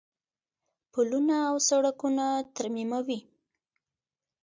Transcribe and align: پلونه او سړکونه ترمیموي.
پلونه 0.91 1.35
او 1.49 1.55
سړکونه 1.69 2.25
ترمیموي. 2.55 3.19